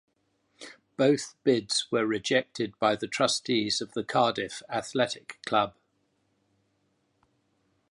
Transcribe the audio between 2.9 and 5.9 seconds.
the trustees of the Cardiff Athletic Club.